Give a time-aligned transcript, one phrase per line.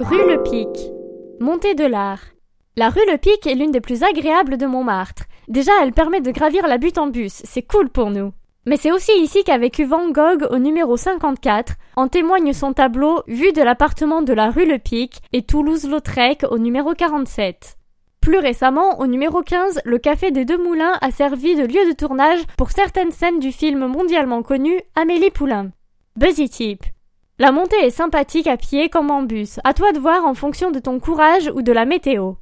[0.00, 0.68] Rue Le Pic.
[1.40, 2.20] Montée de l'Art.
[2.76, 5.24] La rue Le Pic est l'une des plus agréables de Montmartre.
[5.48, 8.32] Déjà, elle permet de gravir la butte en bus, c'est cool pour nous.
[8.64, 13.22] Mais c'est aussi ici qu'a vécu Van Gogh au numéro 54, en témoigne son tableau
[13.26, 17.76] Vue de l'appartement de la rue Le Pic et Toulouse-Lautrec au numéro 47.
[18.20, 21.96] Plus récemment, au numéro 15, le Café des Deux Moulins a servi de lieu de
[21.96, 25.70] tournage pour certaines scènes du film mondialement connu Amélie Poulain.
[26.14, 26.84] Buzzy Tip.
[27.40, 29.60] La montée est sympathique à pied comme en bus.
[29.62, 32.32] À toi de voir en fonction de ton courage ou de la météo.